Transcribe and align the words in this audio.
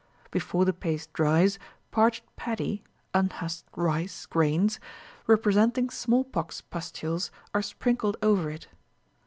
Before 0.31 0.65
the 0.65 0.73
paste 0.73 1.13
dries, 1.13 1.59
parched 1.91 2.23
paddy 2.35 2.83
(unhusked 3.13 3.69
rice) 3.75 4.25
grains, 4.25 4.79
representing 5.27 5.91
smallpox 5.91 6.59
pustules, 6.61 7.29
are 7.53 7.61
sprinkled 7.61 8.17
over 8.19 8.49
it. 8.49 8.67